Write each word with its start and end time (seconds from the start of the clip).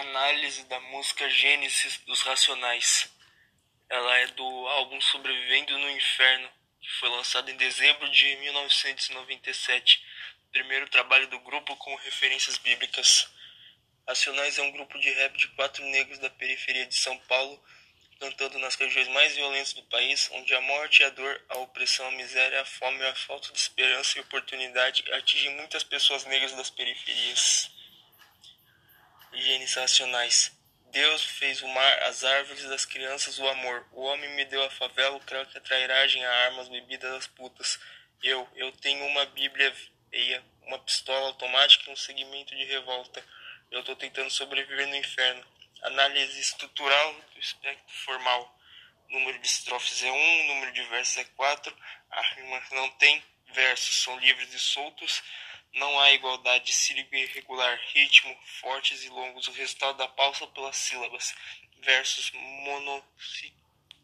análise 0.00 0.64
da 0.64 0.78
música 0.80 1.28
Gênesis 1.30 1.98
dos 2.06 2.20
Racionais. 2.20 3.08
Ela 3.88 4.18
é 4.18 4.26
do 4.28 4.44
álbum 4.44 5.00
Sobrevivendo 5.00 5.78
no 5.78 5.90
Inferno, 5.90 6.50
que 6.80 6.90
foi 6.98 7.08
lançado 7.08 7.50
em 7.50 7.56
dezembro 7.56 8.08
de 8.10 8.36
1997, 8.36 10.04
primeiro 10.52 10.88
trabalho 10.90 11.26
do 11.28 11.40
grupo 11.40 11.74
com 11.76 11.94
referências 11.96 12.58
bíblicas. 12.58 13.28
Racionais 14.06 14.58
é 14.58 14.62
um 14.62 14.72
grupo 14.72 14.98
de 14.98 15.10
rap 15.12 15.36
de 15.36 15.48
quatro 15.48 15.84
negros 15.86 16.18
da 16.18 16.30
periferia 16.30 16.86
de 16.86 16.94
São 16.94 17.16
Paulo, 17.20 17.62
cantando 18.20 18.58
nas 18.58 18.74
regiões 18.74 19.08
mais 19.08 19.34
violentas 19.34 19.72
do 19.72 19.82
país, 19.84 20.28
onde 20.32 20.54
a 20.54 20.60
morte 20.60 21.00
e 21.00 21.04
a 21.04 21.10
dor, 21.10 21.44
a 21.48 21.58
opressão, 21.58 22.06
a 22.08 22.12
miséria, 22.12 22.60
a 22.60 22.64
fome 22.64 23.02
a 23.04 23.14
falta 23.14 23.50
de 23.52 23.58
esperança 23.58 24.18
e 24.18 24.20
oportunidade 24.20 25.04
atingem 25.12 25.54
muitas 25.56 25.84
pessoas 25.84 26.24
negras 26.24 26.52
das 26.52 26.70
periferias 26.70 27.75
genes 29.36 29.74
racionais. 29.74 30.52
Deus 30.90 31.22
fez 31.22 31.60
o 31.62 31.68
mar, 31.68 32.02
as 32.04 32.24
árvores, 32.24 32.64
as 32.66 32.84
crianças, 32.84 33.38
o 33.38 33.48
amor. 33.48 33.86
O 33.92 34.02
homem 34.02 34.30
me 34.34 34.44
deu 34.46 34.62
a 34.62 34.70
favela, 34.70 35.16
o 35.16 35.20
crack, 35.20 35.56
a 35.56 35.60
trairagem, 35.60 36.24
a 36.24 36.32
armas, 36.46 36.68
bebidas, 36.68 37.12
as 37.12 37.26
putas. 37.26 37.78
Eu, 38.22 38.48
eu 38.54 38.72
tenho 38.72 39.04
uma 39.06 39.26
bíblia 39.26 39.74
veia, 40.10 40.42
uma 40.62 40.78
pistola 40.78 41.26
automática 41.28 41.90
e 41.90 41.92
um 41.92 41.96
segmento 41.96 42.56
de 42.56 42.64
revolta. 42.64 43.22
Eu 43.70 43.82
tô 43.84 43.94
tentando 43.94 44.30
sobreviver 44.30 44.86
no 44.86 44.96
inferno. 44.96 45.44
Análise 45.82 46.40
estrutural 46.40 47.14
do 47.34 47.40
espectro 47.40 47.94
formal. 48.04 48.58
Número 49.10 49.38
de 49.38 49.46
estrofes 49.46 50.02
é 50.02 50.10
1, 50.10 50.46
número 50.46 50.72
de 50.72 50.82
versos 50.84 51.18
é 51.18 51.24
4. 51.24 51.76
A 52.10 52.22
rima 52.34 52.62
não 52.72 52.90
tem 52.92 53.22
versos, 53.52 54.02
são 54.02 54.18
livres 54.18 54.52
e 54.52 54.58
soltos. 54.58 55.22
Não 55.76 56.00
há 56.00 56.10
igualdade 56.12 56.72
sílaba 56.72 57.18
irregular, 57.18 57.78
ritmo, 57.92 58.34
fortes 58.62 59.04
e 59.04 59.10
longos, 59.10 59.46
o 59.46 59.52
resultado 59.52 59.98
da 59.98 60.08
pausa 60.08 60.46
pelas 60.46 60.74
sílabas. 60.74 61.34
Versos 61.80 62.32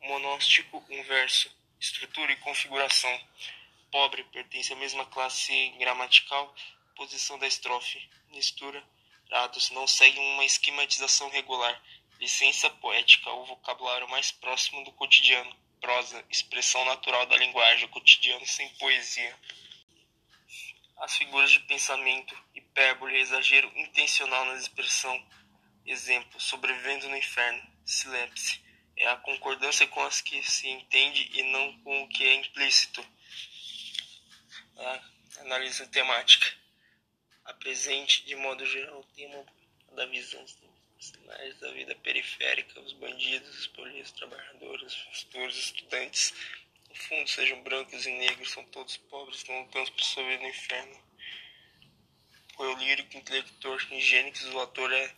monóstico, 0.00 0.84
um 0.88 1.02
verso. 1.02 1.50
Estrutura 1.80 2.30
e 2.30 2.36
configuração. 2.36 3.20
Pobre, 3.90 4.22
pertence 4.24 4.72
à 4.72 4.76
mesma 4.76 5.06
classe 5.06 5.70
gramatical. 5.70 6.54
Posição 6.94 7.36
da 7.36 7.48
estrofe. 7.48 8.00
Mistura. 8.30 8.80
Dados 9.28 9.70
não 9.70 9.88
seguem 9.88 10.22
uma 10.34 10.44
esquematização 10.44 11.28
regular. 11.30 11.82
Licença 12.20 12.70
poética, 12.70 13.28
o 13.32 13.44
vocabulário 13.44 14.08
mais 14.08 14.30
próximo 14.30 14.84
do 14.84 14.92
cotidiano. 14.92 15.52
Prosa, 15.80 16.24
expressão 16.30 16.84
natural 16.84 17.26
da 17.26 17.36
linguagem, 17.36 17.88
cotidiano 17.88 18.46
sem 18.46 18.68
poesia 18.76 19.36
as 21.16 21.18
figuras 21.18 21.50
de 21.50 21.60
pensamento, 21.60 22.36
hipérbole, 22.54 23.16
exagero 23.16 23.72
intencional 23.74 24.44
na 24.44 24.56
expressão. 24.56 25.26
Exemplo, 25.86 26.38
sobrevivendo 26.38 27.08
no 27.08 27.16
inferno, 27.16 27.62
silepse, 27.86 28.60
é 28.96 29.08
a 29.08 29.16
concordância 29.16 29.86
com 29.86 30.02
as 30.02 30.20
que 30.20 30.42
se 30.42 30.68
entende 30.68 31.30
e 31.32 31.42
não 31.44 31.78
com 31.80 32.02
o 32.02 32.08
que 32.08 32.22
é 32.22 32.34
implícito. 32.34 33.02
A 34.76 35.00
análise 35.40 35.86
temática. 35.88 36.54
Apresente, 37.46 38.26
de 38.26 38.36
modo 38.36 38.66
geral, 38.66 39.00
o 39.00 39.04
tema 39.14 39.46
da 39.92 40.04
visão 40.06 40.44
dos 40.44 40.58
sinais 40.98 41.58
da 41.60 41.72
vida 41.72 41.94
periférica, 41.94 42.78
os 42.80 42.92
bandidos, 42.92 43.60
os 43.60 43.66
polícias, 43.68 44.12
trabalhadores, 44.12 44.94
pastores, 44.94 45.56
estudantes, 45.56 46.34
fundo 46.96 47.28
sejam 47.28 47.62
brancos 47.62 48.06
e 48.06 48.10
negros, 48.10 48.50
são 48.50 48.64
todos 48.66 48.96
pobres, 48.96 49.44
não 49.44 49.62
lutamos 49.62 49.90
por 49.90 50.02
sobreviver 50.02 50.40
no 50.40 50.48
inferno. 50.48 51.06
O 52.58 52.64
eu 52.64 52.76
lírico, 52.78 53.16
intelectual, 53.16 53.78
ingênix, 53.90 54.42
o 54.46 54.60
ator 54.60 54.92
é 54.92 55.14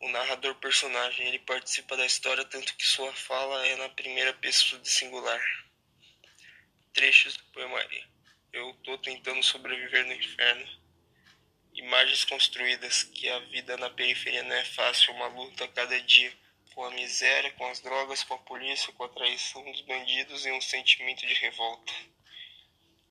o 0.00 0.08
narrador 0.08 0.54
personagem. 0.56 1.28
Ele 1.28 1.38
participa 1.38 1.96
da 1.96 2.04
história 2.04 2.44
tanto 2.44 2.74
que 2.76 2.84
sua 2.84 3.12
fala 3.12 3.66
é 3.66 3.76
na 3.76 3.88
primeira 3.90 4.32
pessoa 4.34 4.80
de 4.80 4.88
singular. 4.88 5.40
Trechos 6.92 7.36
do 7.36 7.44
poema 7.52 7.86
Eu 8.52 8.74
tô 8.82 8.98
tentando 8.98 9.42
sobreviver 9.42 10.06
no 10.06 10.12
inferno. 10.12 10.80
Imagens 11.74 12.24
construídas 12.24 13.04
que 13.04 13.28
a 13.28 13.38
vida 13.38 13.76
na 13.76 13.90
periferia 13.90 14.42
não 14.42 14.56
é 14.56 14.64
fácil, 14.64 15.14
uma 15.14 15.28
luta 15.28 15.64
a 15.64 15.68
cada 15.68 16.00
dia 16.02 16.32
com 16.74 16.84
a 16.84 16.90
miséria, 16.90 17.52
com 17.52 17.66
as 17.68 17.80
drogas, 17.80 18.24
com 18.24 18.34
a 18.34 18.38
polícia, 18.38 18.92
com 18.92 19.04
a 19.04 19.08
traição 19.08 19.62
dos 19.64 19.80
bandidos 19.82 20.46
e 20.46 20.52
um 20.52 20.60
sentimento 20.60 21.26
de 21.26 21.34
revolta. 21.34 21.92